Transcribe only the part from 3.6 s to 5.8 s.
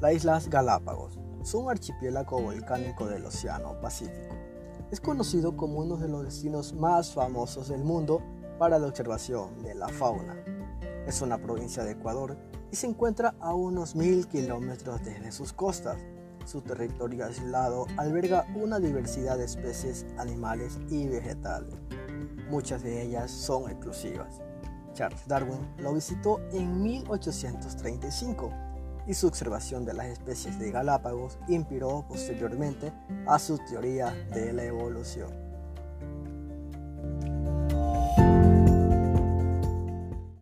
Pacífico. Es conocido como